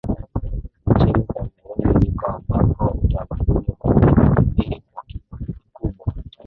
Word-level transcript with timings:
Nchini 0.87 1.27
Kameruni 1.27 1.95
ndiko 1.97 2.25
ambako 2.31 2.85
utamaduni 3.03 3.75
huu 3.79 3.89
umekithiri 3.91 4.83
kwa 4.93 5.03
kiasi 5.03 5.53
kikubwa 5.55 6.13